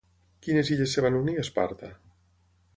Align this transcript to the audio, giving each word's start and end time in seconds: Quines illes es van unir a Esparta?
Quines 0.47 0.71
illes 0.77 0.95
es 1.01 1.05
van 1.07 1.19
unir 1.21 1.37
a 1.37 1.45
Esparta? 1.47 1.93